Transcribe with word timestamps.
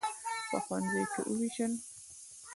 په 0.49 0.57
ښوونځیو 0.63 1.05
کې 1.13 1.21
ووېشل. 1.23 1.73